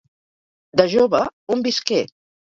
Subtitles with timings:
[0.81, 1.21] De jove,
[1.59, 2.01] on visqué?